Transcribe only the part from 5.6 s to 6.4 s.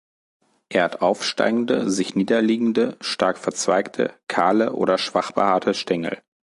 Stängel.